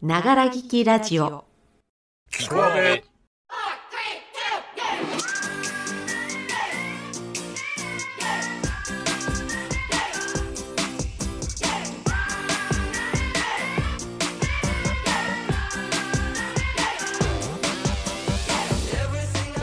[0.00, 1.24] ながら聞きラジオ。
[1.24, 1.28] お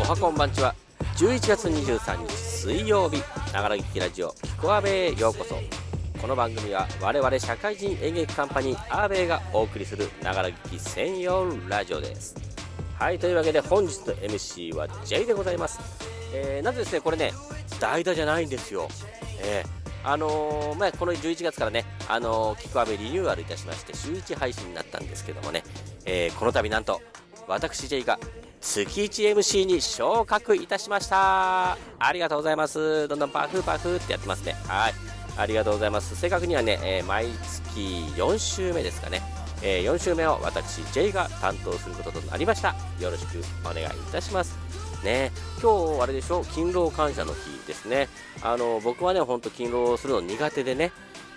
[0.04, 0.76] はこんばんちは。
[1.16, 3.24] 11月23日水曜日。
[3.54, 5.85] ながら聞きラジオキコアベへようこそ。
[6.22, 12.36] この番組は我々社会人演劇カンパニーアーベイがお送りするながら聞き専用ラジオです。
[12.98, 15.80] はいというわけで本日の MC は J でございます、
[16.34, 17.34] えー、なぜですねこれね
[17.80, 18.88] 代打じゃないんですよ。
[19.42, 25.64] えーあのー、まあ、この11月からね、あのー、キコアベリニューアルいたしまして、週1配信になったんですけどもね、
[26.06, 27.02] えー、この度なんと、
[27.48, 28.20] 私 J が
[28.62, 31.72] 月 1MC に昇格いたしました。
[31.98, 33.08] ありがとうございます。
[33.08, 34.54] どんどんパフパフってやってますね。
[34.68, 35.15] はい。
[35.38, 36.16] ありがとうございます。
[36.16, 37.80] 正確にはね、えー、毎月
[38.16, 39.22] 4週目ですかね、
[39.62, 42.76] えー、4週目を私 J が担当することとなりました。
[43.00, 44.56] よろしくお願いいたします。
[45.04, 46.44] ね今日あれでしょ？
[46.46, 48.08] 勤労感謝の日ですね。
[48.42, 50.92] あの僕はねほんと勤労するの苦手でね。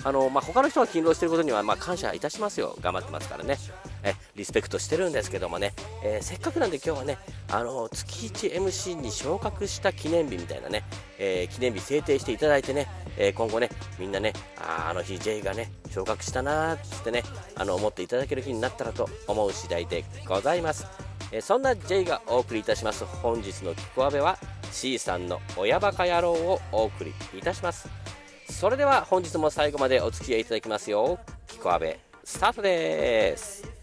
[0.04, 2.76] あの、まあ、他の人が勤労していることには、まあ、感謝いたしますよ。
[2.80, 3.58] 頑張ってますからね。
[4.04, 7.18] え、リスペクトしてるんですけどもね、えー、せっかくなんで今日はね、
[7.50, 10.84] あの、月 1MC に昇格した記念日みたいなね、
[11.18, 12.86] えー、記念日制定していただいてね、
[13.18, 17.22] えー、今後ね、みんなね、ああの日 J がね、昇格したなーっってね、
[17.56, 20.86] あの、思っていただける日になったらと思う次第でございます。
[21.30, 24.38] えそんな J がお送りいたします本日のキコアベは
[24.72, 28.08] C さんの親バカ野郎をお送りいたします。
[28.50, 33.77] それでは本日も最後までお付き合いいただきますよキコアベスタートです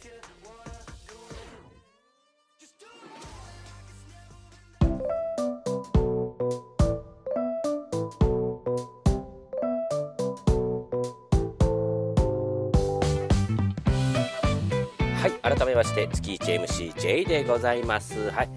[15.25, 18.29] はい改めまして月 1MCJ でございます。
[18.29, 18.49] はい。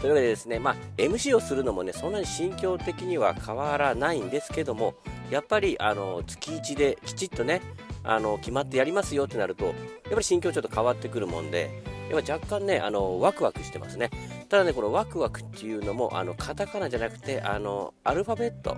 [0.00, 4.94] というわけでですね、まあ、MC をするのもね、そんなに心境的には変わらないんですけども、
[5.30, 7.62] やっぱりあの月1できちっとね
[8.02, 9.74] あの決まってやりますよってなるとやっ
[10.10, 11.70] ぱり心境ちょっと変わってくるもんで
[12.10, 14.10] やっぱ若干ねあのワクワクしてますね。
[14.48, 18.76] ただねこのワクワクっていうのもあのカタカナじゃなくてあのアルファベット。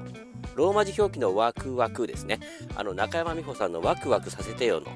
[0.55, 2.41] ローマ字表記のワクワクですね。
[2.77, 4.89] あの中山美穂さんのワクワクさせてよの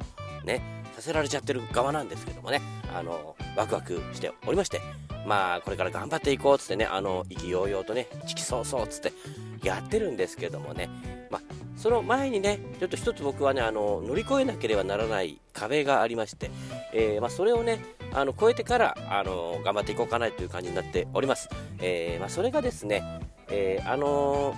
[0.44, 0.81] ね。
[1.02, 2.60] せられちゃってる側なんですけどもね。
[2.94, 4.80] あのワクワクしておりまして。
[5.26, 9.12] まあこれから頑張っていこうっつってねあの意気揚々とねチキそうそうっつって
[9.62, 10.88] やってるんですけどもね。
[11.30, 11.42] まあ、
[11.76, 16.50] その前にね、ちょっと一つ僕はね、あの乗り越えなければならない壁がありまして、
[16.92, 17.78] えー、まあ、それをね、
[18.12, 21.48] あの超えてからあの頑張っていこうかなという感じになっております。
[21.80, 23.02] えー、まあ、それがですね、
[23.50, 24.54] えー、あの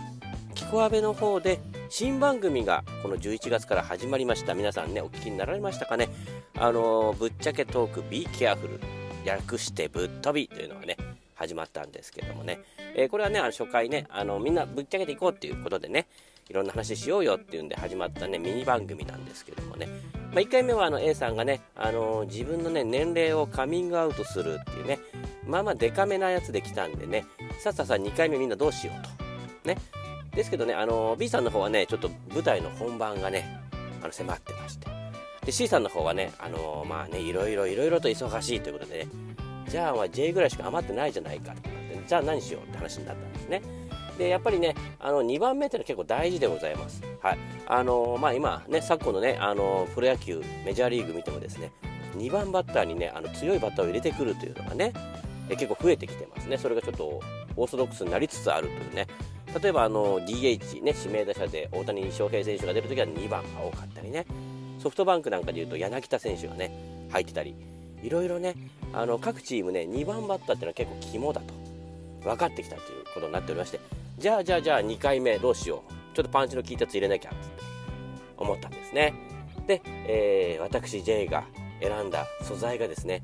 [0.54, 4.54] キコアベの方で新番組がこの11月から始まりました。
[4.54, 6.08] 皆さんね、お聞きになられましたかね？
[6.56, 8.78] あのぶっちゃけトーク Be Careful
[9.24, 10.96] 略してぶっ飛びというのがね、
[11.34, 12.60] 始まったんですけどもね、
[12.96, 16.06] えー、これはね、あの初回ね、あのみんなぶっちゃけていこうっていうことでね、
[16.48, 19.88] いろんな話しようよっていうんで始まったね、ミニ番組なんですけどもね。
[20.32, 24.98] まあ、1回目はあの A さんがね、あのー、自分のね、年齢をカミングアウトするっていうね、
[25.46, 27.26] まあまあデカめなやつで来たんでね、
[27.60, 29.68] さっささ2回目みんなどうしようと。
[29.68, 29.78] ね。
[30.34, 33.60] ですけどね、あの、B さんの方はね、ちょっと舞台の本番がね、
[34.02, 34.86] あの迫ってまして。
[35.44, 39.08] で、C さんの方はね、あの、まあね、いろいろいろいろと忙しいということでね、
[39.68, 43.62] じゃあ J ぐらいしか余ってないじゃないかってなって、じゃあ何しようって話になったんですね。
[44.18, 47.02] でやっぱりねあの2番目っていうのは結構大事でございます。
[47.20, 51.72] はいあのまあ、今ね昨今のねあのプロ野球メジャーリーグ見てもですね
[52.16, 54.92] 2番バッターにねあの強いバッターを入れてくるというのがね
[55.48, 57.20] 結構増えてきてますねそれがちょっと
[57.56, 59.06] オーソドックスになりつつあるというね
[59.62, 64.26] 例えばあの DH ね指名打者で大谷翔平選手が出るときは2番が多かったりね。
[64.78, 67.54] ソフトバンクなんかでいうと柳田選手がね入ってたり。
[68.02, 68.54] いろいろね
[68.92, 71.54] あの各チームね2番バッターっていうのは結構肝だと。
[72.22, 73.80] 分かってきたということになっておりまして。
[74.18, 76.16] じゃあじゃあじゃあ2回目どうしよう。
[76.16, 77.30] ちょっとパンチの効いたやつ入れなきゃ。
[77.30, 77.38] って
[78.36, 79.14] 思ったんですね。
[79.66, 81.44] で、えー、私 J が
[81.80, 83.22] 選んだ素材がですね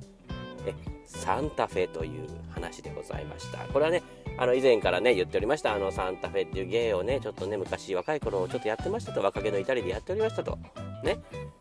[0.66, 0.74] え
[1.06, 3.58] サンタフェという話でございました。
[3.72, 4.02] これはね
[4.40, 10.58] あの以前からね言っておりましたあのサンタフェっていう芸をねちょっとね昔若い頃ちょっとやってましたと若気の至りでやっておりましたと。
[11.04, 11.18] ね。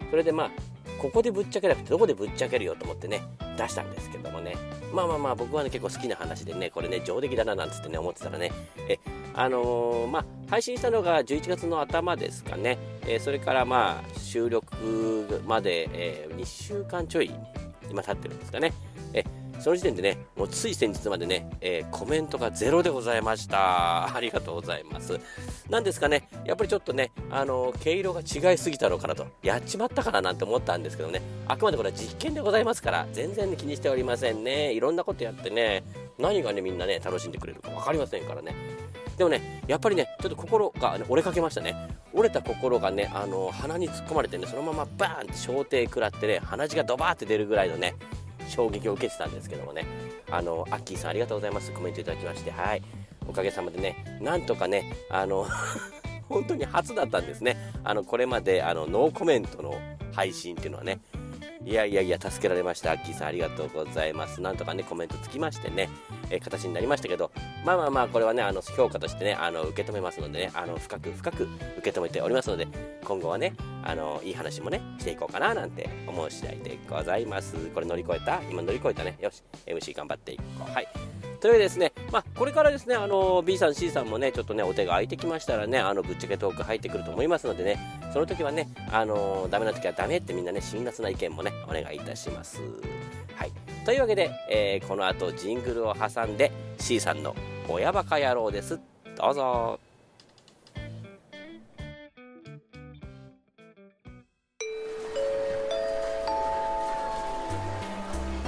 [0.10, 0.52] それでまあ
[0.98, 3.22] ここでぶっちゃけなくてどこでぶっちゃけるよと思ってね
[3.58, 4.56] 出したんですけどもね。
[4.94, 8.50] まあまあまあ僕はね結構好きな話でねこれね上出来だななんつってね思ってたらね。
[8.88, 8.98] え
[9.34, 17.30] あのー、まあ配信したのが11月の頭ですかね、えー、それからまあ収録まで、えー、2週間ちょい
[17.92, 18.72] 今経ってるんですかね。
[19.14, 19.26] え
[19.60, 24.08] その時点でね、もうつい先日までね、えー、コメントがゼロでございました。
[24.16, 25.20] ありがとうございます。
[25.70, 34.74] なんですかね、やっぱりちょっとね、あの毛色が違いすぎたのかなと、やっちまったかななんて思ったんですけどね、あくまでこれは実験でございますから、全然気にしておりませんね。
[34.74, 35.84] いろんなことやってね、
[36.18, 38.56] 何がね、みんなね、楽しんでくれるか分かりませんからね。
[39.18, 41.76] でもね、やっぱりね、ちょっと心が、ね、折れかけましたね。
[42.14, 47.96] 折れた心がね、あの鼻に突っ込まれてね、そのままバーンって小艇食らってね、鼻血がドバーって出るぐらいのね、
[48.50, 49.86] 衝撃を受けてたんですけどもね、
[50.32, 51.72] あの、アッキーさんありがとうございます。
[51.72, 52.82] コメントいただきまして、はい。
[53.28, 55.46] おかげさまでね、なんとかね、あの
[56.28, 57.58] 本当に初だったんですね。
[57.84, 59.76] あの、これまで、あの、ノーコメントの
[60.14, 61.00] 配信っていうのはね、
[61.66, 62.92] いやいやいや、助けられました。
[62.94, 64.42] アッキーさん、ありがとうございます。
[64.42, 65.90] なんとかね、コメントつきましてね、
[66.30, 67.32] えー、形になりましたけど、
[67.66, 71.44] まあまあまあ、これはね、あの、評価としてね、あの、受け止めますのでね、あの、深く深く
[71.80, 72.68] 受け止めておりますので、
[73.04, 73.54] 今後はね、
[73.84, 77.56] あの、いい話もね、していこうかな、なんて思う次第でございます。
[77.74, 78.42] これ乗り越えた？
[78.50, 79.18] 今乗り越えたね。
[79.20, 80.72] よし、MC 頑張っていこう。
[80.72, 81.19] はい。
[81.40, 87.80] というわけでですね、まあ、これからですね、あの、B さん、C さんもね、ちょっとね、お手が空いてきましたらね、あの、ぶっちゃけトーク入ってくると思いますのでね、
[88.12, 92.60] その時はね、あの、ダメな時はダメってみんなね、辛辣な意見もね、お願いいたします。
[93.36, 93.52] はい。
[93.86, 97.34] というわけで、えー、この後、ジングルを挟んで、C さんの
[97.70, 98.78] 親バカ野郎です。
[99.16, 99.80] どうぞ。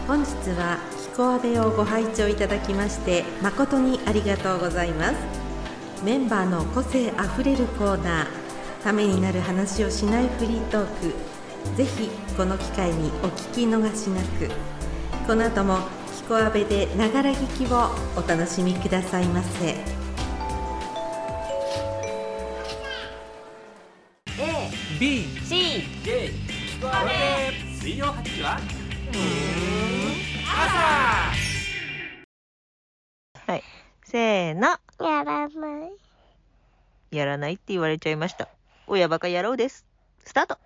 [0.08, 5.16] 本日はコアベをご拝聴いただきまして誠にありがとうございます。
[6.04, 8.28] メンバーの個性あふれるコーナー
[8.84, 11.14] ためになる話をしないフリートーク
[11.76, 14.50] ぜひこの機会にお聞き逃しなく。
[15.28, 15.78] この後も
[16.16, 19.76] ヒコアベでながら聞きをお楽しみくださいませ。
[24.40, 26.32] A B C ベ。
[27.80, 28.60] 水曜8時は？
[33.48, 33.64] はい。
[34.04, 34.68] せーの。
[35.00, 35.92] やらない。
[37.12, 38.50] やらないって言われちゃいました。
[38.88, 39.86] 親バカ野郎です。
[40.26, 40.58] スタート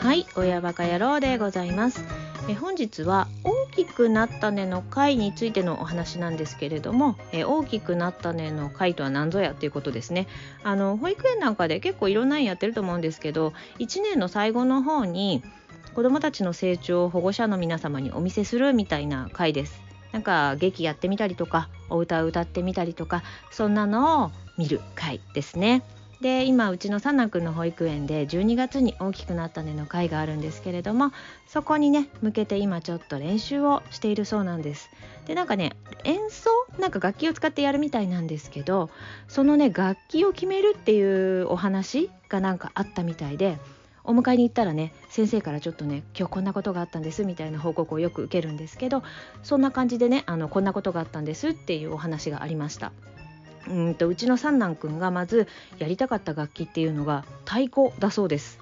[0.00, 2.04] はい、親バカ野郎でございます。
[2.48, 3.47] え本日は大
[3.84, 10.26] きくなったねの回についてのお話なんですけれども、え大きくなったねの回とは何ぞやっていうことですね
[10.64, 15.42] あの保育園なんかで結構いろんなのやってると思うんですけど1年の最後の方に
[15.94, 19.80] 子どもたちの成長を保護者の皆様にお見せするみたいな回です
[20.12, 25.82] なんか劇やってみたりとかお歌を歌ってみたりとかそんなのを見る回ですね。
[26.20, 31.12] で今うちの三男くんの保育園で12月に大きくなったねの会があるんですけれども
[31.46, 34.90] そこにね向けて今ちょっと練習をしているそうなんです。
[35.26, 38.90] でなんかね演奏なんか楽器を使ってやるみたいなんですけど
[39.28, 43.58] そのね楽器を決めるっていうお話がなんかあったみたいで
[44.04, 49.02] お迎えに行ったらね先生からちょっとね今日こんなことがあったんですみたいな報告をよく受けるんですけど
[49.42, 52.92] そんな感じでねあのこんなことがあったんですっていうお話がありました。
[53.70, 55.46] うんとうちの三男くんがまず
[55.78, 58.58] やりたかった楽器っていうのが太鼓だそうです。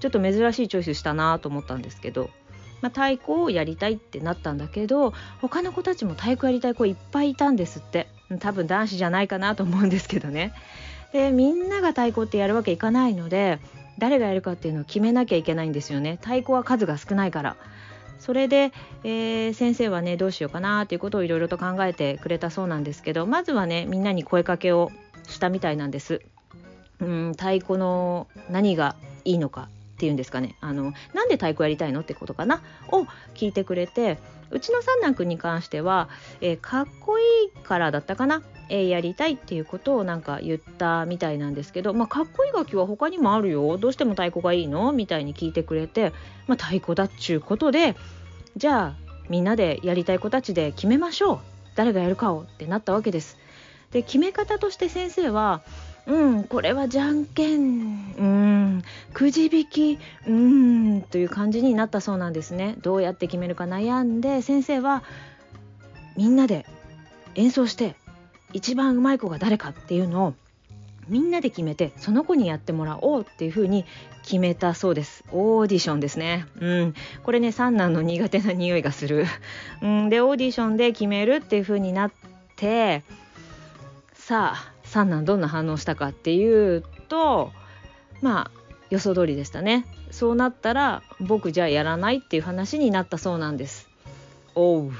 [0.00, 2.30] ちょっと珍しいチョイスしたなと思ったんですけど、
[2.82, 8.08] まあ、太鼓をやりたいってなったんだけど他の子たちも太鼓やりたい子いっぱいいたんですって。
[8.40, 10.52] 多分男子じゃないかなと思うんですけどね。
[11.12, 13.60] でみんなが太鼓ってやるわけいかないので
[13.98, 16.18] 誰がやるかっていうのを決めなきゃいけないんですよね。
[16.22, 17.56] 太鼓は数が少ないから。
[18.18, 18.72] それで、
[19.04, 24.90] えー、先生はねどうしようかなということをいろいろと考えてくれたそうなんですけどまずはねみんなに声かけを
[25.28, 26.22] したみたいなんです。
[27.00, 30.54] うん太鼓の何がいいのかっていうんですかね。
[30.60, 32.62] あのなんで太鼓やりたいのってことかな？
[32.92, 34.18] を聞いてくれて
[34.52, 36.08] うちの三男くんに関しては、
[36.40, 43.76] えー、かっこいいからだったかな、えー、やりたいっていうことをなんか言ったみたいなんですけど、まあ、かっこいい楽器は他にもあるよ。
[43.76, 44.92] どうしても太鼓がいいの？
[44.92, 46.12] みたいに聞いてくれて、
[46.46, 47.96] まあ、太鼓だっちゅうことで
[48.56, 48.96] じゃあ
[49.28, 51.38] みんなでやりたい子たちで決めましょう。
[51.74, 53.36] 誰がやるかをってなったわけです。
[53.90, 55.62] で決め方として先生は
[56.08, 58.14] うんこれはじゃんけん。
[58.18, 58.82] うん。
[59.12, 59.98] くじ引き。
[60.26, 62.76] うんという感じになったそうなんですね。
[62.80, 65.02] どうやって決めるか悩んで先生は
[66.16, 66.64] みんなで
[67.34, 67.94] 演奏して
[68.54, 70.34] 一番うまい子が誰かっていうのを
[71.08, 73.84] みんなで決めてその子にやってもらおうっていうふうに
[74.22, 75.24] 決めたそうです。
[75.30, 76.46] オーディションですね。
[76.58, 76.94] うん。
[77.22, 79.26] これね三男の苦手な匂いがする。
[79.82, 80.08] うん。
[80.08, 82.12] でオーディションで決めるっていうふうになっ
[82.56, 83.04] て
[84.14, 87.52] さあ三男どんな反応したかっていうと
[88.20, 88.58] まあ
[88.90, 89.86] 予想通りでしたね。
[90.10, 93.88] そうなったら僕じゃあやらないっていう話になったそうなんです。
[94.54, 94.92] おう。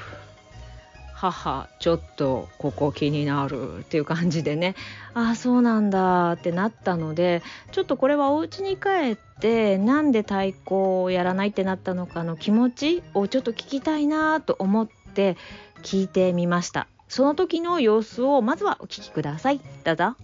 [1.21, 4.77] 母ちょっとここ気になるっていう感じでね。
[5.15, 7.43] ああそうなんだってなったので
[7.73, 15.37] ちょっとこれはお家に帰ってなんで太鼓をやらないってなったのかの気持ちをちょっと聞きたいなと思って
[15.83, 19.61] 聞いてみましたその時の様子をまずはお聞きください。
[19.85, 20.15] どうぞ。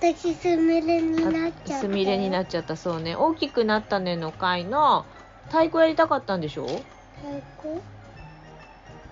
[0.00, 1.74] 私すみれになっちゃった。
[1.80, 3.16] すみれになっちゃったそうね。
[3.16, 5.04] 大きくなったねの回の
[5.48, 6.66] 太鼓やりたかったんでしょ？
[7.16, 7.80] 太鼓？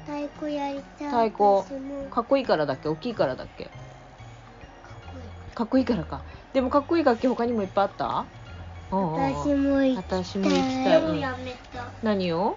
[0.07, 2.11] 太鼓やりたい太鼓。
[2.11, 2.89] かっこいいからだっけ？
[2.89, 3.65] 大きいからだっけ？
[3.65, 3.77] かっ
[5.11, 5.55] こいい。
[5.55, 6.23] かっこいいからか。
[6.53, 8.27] でもかっこいい楽器他にもいっぱいあった？
[8.91, 11.91] 私も行き私も行きたい、でもうんやめた。
[12.03, 12.57] 何を？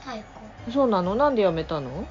[0.00, 0.72] 太鼓。
[0.72, 1.16] そうなの？
[1.16, 2.06] なんでやめたの？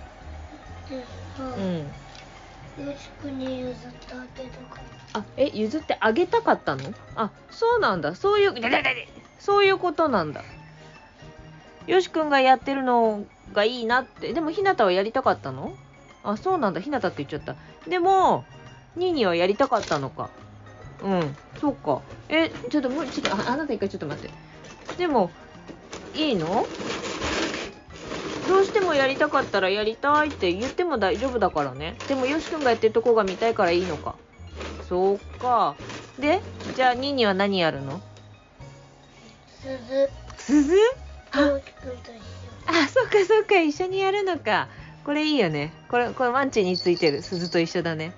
[0.90, 2.86] うん。
[2.86, 4.82] よしくに譲ってあげたか
[5.14, 8.02] あえ譲ってあげたかったのあそうなん。
[8.02, 8.54] だそういう
[9.40, 10.34] そういうことなん。
[10.34, 10.44] だ
[11.88, 12.30] よしくん。
[12.30, 15.74] がやってるのがいいなってでもひなたはやりたかったの
[16.24, 16.74] あそうなん。
[16.74, 17.56] だひなたって言っちゃった
[17.90, 18.46] でも
[18.96, 20.30] ニーニーはやりたかったのか
[21.04, 21.36] うん。
[21.60, 24.32] そうかえちょっと無理ちょっとああなた一回ちょっと待って
[24.98, 25.32] でも
[26.14, 26.68] いいの
[28.50, 31.96] どうしてもやりたかったらやりたいって言っても大丈夫だからね。
[32.08, 34.16] でもよしくんがやってるとこが見たいからいいのか。
[34.90, 35.76] そうか。
[36.18, 36.42] で
[36.76, 38.02] じゃあニーニーは何やるの？
[39.62, 40.10] 鈴。
[40.38, 40.76] 鈴？
[41.32, 41.44] あ。
[42.88, 43.62] そっかそっか。
[43.62, 44.68] 一緒にやるのか。
[45.06, 45.72] これいいよね。
[45.88, 47.22] これこれワンチについてる。
[47.22, 48.14] 鈴と一緒だね。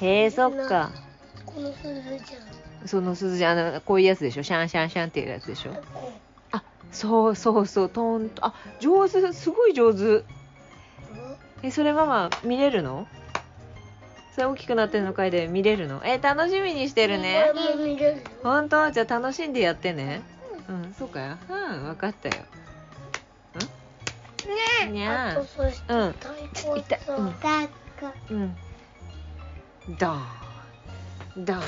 [0.00, 0.92] へえそっか。
[1.44, 2.88] この鈴じゃん。
[2.88, 4.44] その鈴じゃあのこういうやつでしょ。
[4.44, 5.72] シャンシャンシャンっていうやつでしょ。
[5.72, 6.12] こ
[6.92, 10.00] そうそうそうトーンとあ上手すごい上手。
[10.04, 10.24] う
[11.62, 13.06] えそれママ見れるの？
[14.34, 16.02] それ大きくなってるの回で見れるの？
[16.04, 17.52] え楽しみにしてるね。
[18.42, 18.90] 本当？
[18.90, 20.22] じゃあ楽しんでやってね。
[20.68, 21.20] うんそうか。
[21.20, 22.34] ようん分かったよ。
[24.88, 24.92] ん？
[24.92, 26.12] にゃあとそしてうん。
[26.12, 27.26] 太鼓痛いさ、うん。
[28.30, 28.56] うん。
[29.98, 30.18] ドー。
[31.40, 31.56] ンドー。
[31.58, 31.60] ン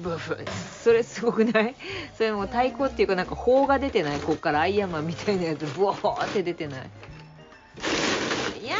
[0.00, 0.36] ブフ。
[0.82, 1.74] それすごくない？
[2.16, 6.90] それもう太鼓っていうかなんか砲が出てないこっからアイアンマンみたいなやつブワーって出てない。
[8.62, 8.76] いや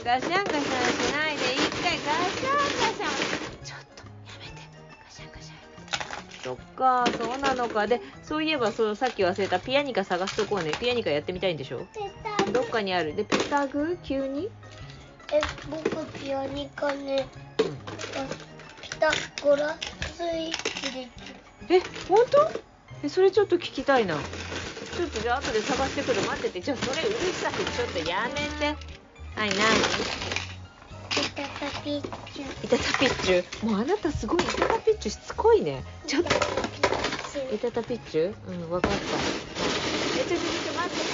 [0.00, 3.64] ーガシャンガシャンしないで一回ガシャンガシャン。
[3.64, 4.62] ちょっとやめて。
[5.04, 6.42] ガシャンガシャン。
[6.42, 7.86] そっかそうなのか。
[7.86, 10.72] でそういえばそうさっき忘れたピアニカ探すとこうね。
[10.80, 11.86] ピアニカやってみたいんでしょ？
[11.94, 12.10] ペ
[12.46, 13.14] タどっかにある。
[13.14, 14.50] でペタグ急に？
[15.32, 15.40] え
[15.70, 17.26] 僕ピアニカね。
[17.60, 17.78] うん。
[18.82, 19.10] ピタ
[19.42, 19.76] ゴラ
[20.24, 22.50] え本当？
[23.04, 24.16] えそれちょっと聞きたいな。
[24.96, 26.22] ちょっとじゃあ後で探してくる。
[26.22, 26.60] 待ってて。
[26.60, 28.76] じゃあそれうるさくちょっとやめて。
[29.34, 29.56] はい何
[31.08, 32.02] ピタタピッ
[32.32, 32.64] チュ。
[32.64, 33.66] イタタピッチュ。
[33.66, 34.42] もうあなたすごい。
[34.42, 35.82] イタタピッチュしつこいね。
[36.06, 36.28] ちょっと。
[37.54, 38.34] イタタピッチュ？
[38.48, 38.98] うん分かった。
[38.98, 41.06] えちょちょちょ待って。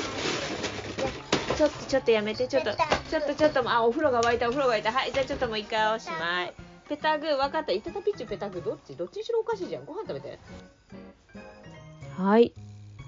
[1.56, 2.46] ちょっとちょっとやめて。
[2.48, 2.72] ちょっと
[3.08, 4.92] ちょっとちょっとあお風呂が沸いたお風呂が沸いた。
[4.92, 6.67] はいじゃあちょっともう一回おしまい。
[6.88, 7.72] ペタグ分かった。
[7.72, 8.96] イタタピッチュペタグどっち？
[8.96, 9.84] どっちにしろおかしいじゃん。
[9.84, 10.38] ご飯食べて。
[12.16, 12.52] はい。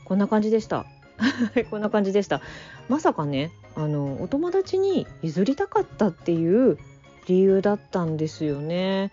[0.05, 0.87] こんな感じでした。
[1.71, 2.41] こんな感じでした。
[2.89, 6.79] まさかねあのお友達に譲りたかったっていう
[7.27, 9.13] 理由だったんですよね。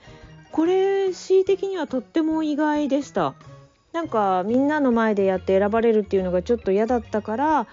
[0.51, 3.35] これ恣意的にはとっても意外でした。
[3.93, 7.67] なんかみんなの前でやって選ばれるっていうのがちょっと嫌だったから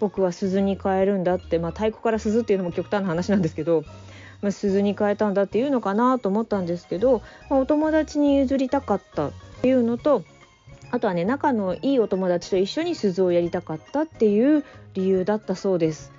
[0.00, 3.84] 僕は鈴に変えるんだってまあ太鼓から鈴っていうのも極端な話なんですけど、
[4.40, 10.22] まあ、鈴に変えたんだっていうのかなと思ったんですけど、まあお友達に譲りたかったっていうのと
[10.90, 14.64] あとはね仲のいいお友達と一緒に鈴をやりたかったっていう
[14.94, 16.12] 理由だったそうです。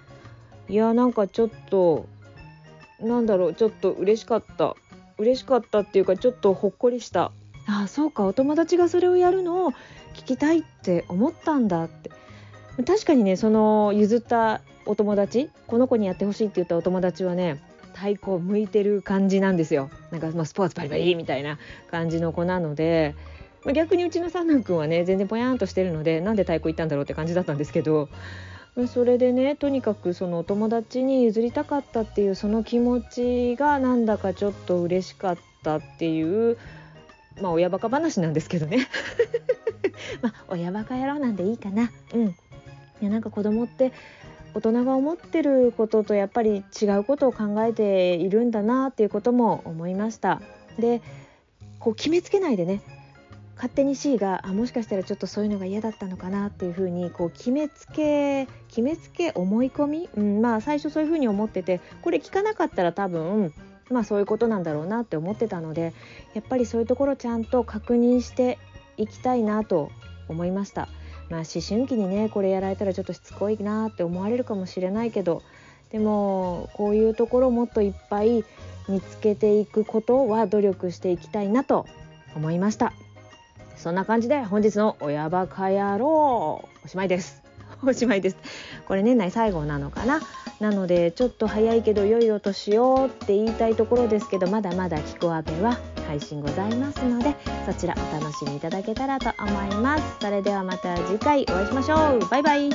[0.67, 2.07] いやなんかちょっと
[2.99, 4.75] なんだろうちょっと嬉しかった。
[5.17, 7.31] 嬉しかったっていうかちょっとほっこりした。
[7.67, 9.71] ああそうかお友達がそれをやるのを
[10.13, 12.11] 聞きたいって思ったんだって。
[12.85, 17.61] 確かにねその譲ったお友達この子にやってほしいって言ったお友達はね
[17.93, 19.89] 太鼓向いてる感じなんですよ。
[20.11, 21.57] なんかまあスポーツバリバリみたいな
[21.91, 23.15] 感じの子なので
[23.63, 28.09] まあ逆にうちの三男くんはね全然ぽやんとしてるのでなんで太鼓行ったんだろうって感じだったんですけど
[28.75, 36.57] まあそれでねとにかくそのお友達に譲りたかったっていうその気持ちがなんだかちょっと嬉しかったっていう
[37.41, 38.87] まあ親バカ話なんですけどね。
[40.21, 41.91] まあ親バカ野郎なんでいいかな。
[42.13, 42.27] うん。
[42.27, 42.35] い
[43.01, 43.93] やなんか子供って
[44.53, 50.41] 大人が思ってることとやっぱり違うことを考えているんだなっていうことも思いました。
[50.77, 51.01] で
[51.79, 52.81] こう決めつけないでね
[53.55, 63.53] 勝手に C があもしかしたらちょっとそういうのが嫌だったのかなっていうふうにこう決めつけ決めつけ思い込み、うん、まあ最初そういうふうに思っててこれ聞かなかったら多分
[63.89, 65.93] まあそういうことなんだろうなって思ってたので
[66.33, 68.59] やっぱりそういうところちゃんと確認して
[68.95, 69.91] いきたいなと
[70.29, 70.87] 思いました。
[71.29, 75.43] まあ、思春期にねこれやられたらちょっとしつこいなって思われるかもしれないけど
[75.91, 78.43] でもこういうところをもっといっぱい
[78.87, 81.85] 見つけていくことは努力していきたいなと
[82.35, 82.93] 思いました。
[83.77, 87.41] そんな感じで本日の「親バカ野郎」おしまいです。
[87.81, 88.37] おしまいです。
[88.87, 90.19] これ年内最後なのかな。
[90.59, 95.77] なのでちょっと早いけど良いお年をって言いたいところですけどまだまだ「キコアベ」は
[96.09, 97.35] 配信ございますので
[97.67, 100.17] そちらお楽しみいただけたらと思います。
[100.19, 102.27] それではまた次回お会いしましょう。
[102.29, 102.69] バイバイ。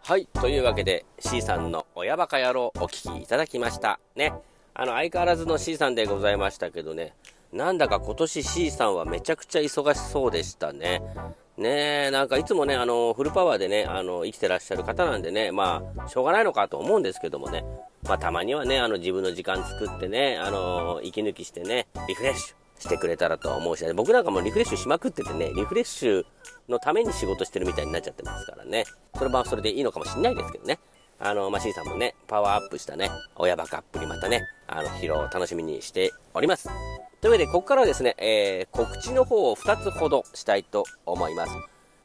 [0.00, 4.32] はいというわけで C さんの「親バカ野郎」お聞きいただきましたね。
[4.72, 7.12] あの相変わらずの C さんでございましたけどね。
[7.52, 11.02] なんだか今年 C さんはめちゃくちゃ忙しそうでしたね。
[11.58, 17.64] ねえ、なんかいつもね、あの、フルパワーでね、あの、生きてらっしゃる方なんでね、まあ、しょうがないのかと思うんですけどもね、
[18.02, 26.24] まあ、たまにはね、あの、自分の時間作ってね、あの、息抜きしてね、リフレッシュしてくれたらと思うし、僕なんかもリフレッシュしまくっててね、リフレッシュ
[26.68, 28.84] のために仕事してるみたいになっちゃってますからね、
[29.16, 30.78] それはそれでいいのかもしんないですけどね。
[31.18, 36.68] あの、まあ、C さんもね、パワーアップしたね、親バカアップにまたね、あの、披露を楽しみにしております。
[37.26, 41.52] というわけで、ここからはですね、えー、告知の方を2つほどしたいと思います。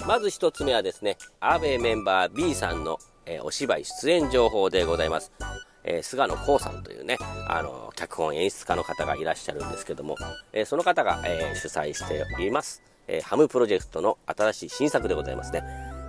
[0.07, 2.97] まず1つ目はですね、アーベメンバー B さんの、
[3.27, 5.31] えー、お芝居出演情報でございます。
[5.83, 10.15] えー、菅野光さんというね、あの、脚本演出家の方がいらっしゃるんですけども、
[10.53, 15.61] え、その方が、え主催しております、えハムプロジェクトの新しい新作でございますね。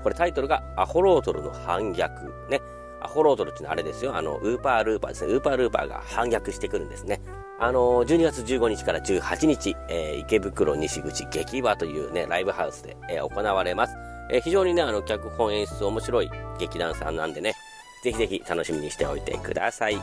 [0.02, 2.32] これタイトルがアホロートルの反逆。
[2.48, 2.62] ね。
[3.02, 4.16] アホロートルっていうのはあれですよ。
[4.16, 5.34] あの、ウーパールーパーですね。
[5.34, 7.20] ウーパールーパーが反逆してくるんですね。
[7.62, 13.94] あの12月15日から18日、えー、池袋西口劇場というね、ライブハウスで、えー、行われます。
[14.32, 17.54] えー、非常にね、あの、脚本演出面白い劇団さんなんでね、
[18.02, 19.96] ぜひぜひ楽しみにしておいてください。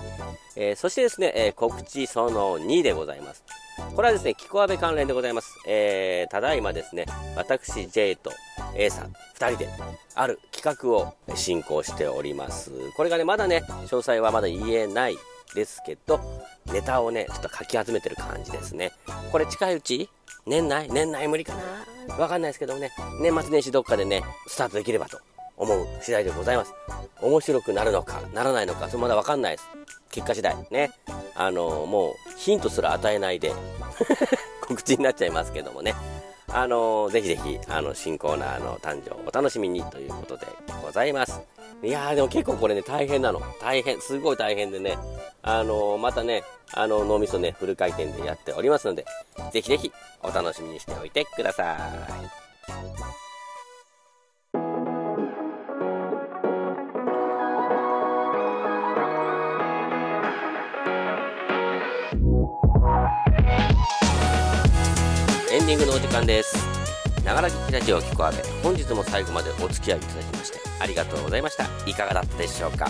[0.56, 3.44] えそしてですね、え告知その2でございます。
[3.94, 5.54] これはですね、キコアベ関連でございます。
[5.68, 8.32] えただいまですね、私 J と
[8.74, 9.70] A さん2人で
[10.16, 12.72] ある企画を進行しております。
[12.96, 15.18] これがね、まだね、詳細はまだ言えない
[15.56, 16.20] ですけど、
[16.68, 18.92] ネタをね、ちょっとかき集めてる感じですね。
[19.32, 20.10] これ近いうち？
[20.46, 20.90] 年内？
[20.90, 21.54] 年内無理か
[22.08, 22.16] な？
[22.16, 22.92] わかんないですけどもね、
[23.22, 25.20] 年末年始どっかでね、スタートできればと
[25.58, 26.74] 思う次第でございます。
[27.22, 29.68] 面白くなるのか、ならないのか、それまだわかんないです。
[30.12, 30.56] 結果次第。
[30.72, 30.92] ね。
[31.36, 33.54] あのー、もう、ヒントすら与えないで
[34.68, 35.96] 告知になっちゃいますけどもね。
[36.52, 40.48] あの、ぜひぜひ、あの、新コーナーの誕生お楽しみにということで
[40.84, 41.42] ございます。
[41.82, 43.42] いやーでも結構これね、大変なの。
[43.62, 44.98] 大変、すごい大変でね、
[45.42, 49.06] あの、またね、あの、脳みそね、フル回転でやっておりますので、
[49.52, 52.49] ぜひぜひお楽しみにしておいてください。
[65.70, 66.58] エンディングのお時間です。
[67.24, 71.68] ながら聞きラジオ聞こあべ、本日も最後までお付き合いいただきまして、ありがとうございました。
[71.86, 72.88] いかがだったでしょうか？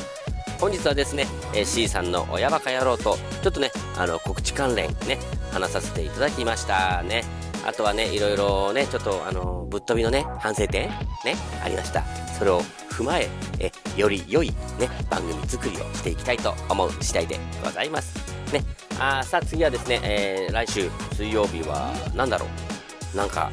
[0.62, 5.20] 本日はですね、え C さんの親バカ野郎と、ちょっとね、あの、告知関連ね、
[5.52, 7.26] 話させていただきましたね。
[7.68, 10.88] あとはね、いろいろね、ちょっとあの、ぶっ飛びのね、反省点
[11.26, 12.06] ね、ありました。
[12.38, 13.28] それを踏まえ、
[13.60, 18.16] え、より良いね、番組作りをしていきたいと思う次第でございます。
[18.54, 18.64] ね、
[19.00, 22.46] あさあ次はですね、えー、来週水曜日は、何だろ
[23.14, 23.18] う？
[23.18, 23.50] なんか、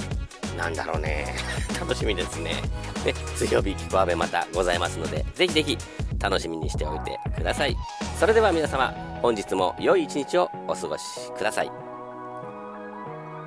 [0.59, 1.35] なんだろうね。
[1.81, 2.63] 楽しみですね。
[3.05, 5.79] で、水曜日、キコアベまたございますので、ぜひぜひ
[6.19, 7.77] 楽しみにしておいてください。
[8.19, 11.05] それでは皆様、本日も良い一日をお過ごし
[11.37, 11.71] ください。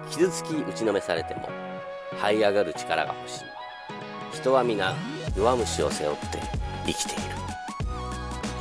[0.10, 1.50] 傷つき打ちのめされても、
[2.22, 3.44] 這い上がる力が欲しい。
[4.34, 4.96] 人は皆、
[5.36, 6.40] 弱虫を背負って
[6.86, 7.22] 生きている。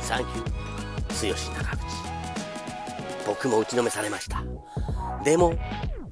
[0.01, 2.08] サンキュー、剛長渕。
[3.29, 4.43] 僕も打ちのめされました。
[5.23, 5.53] でも、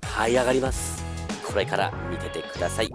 [0.01, 1.03] 這い上がります。
[1.43, 2.91] これから見ててください。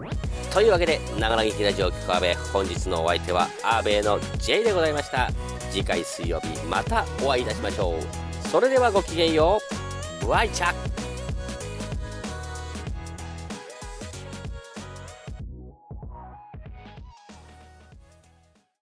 [0.52, 5.28] というわけで、長らぎひラジオ聞く阿部、本日のお相手は阿部の J でございました。
[5.72, 8.48] 次回水曜日、またお会いいたしましょう。
[8.48, 9.58] それではごきげんよ
[10.22, 10.24] う。
[10.24, 10.72] ブアイチャ